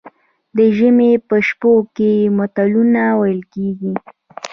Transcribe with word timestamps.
د 0.57 0.57
ژمي 0.77 1.11
په 1.27 1.35
شپو 1.47 1.73
کې 1.95 2.11
متلونه 2.37 3.01
ویل 3.19 3.41
کیږي. 3.53 3.93